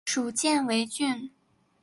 [0.03, 1.29] 属犍为郡。